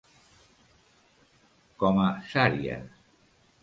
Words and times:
Com 1.85 2.03
a 2.09 2.11
sàries. 2.35 3.01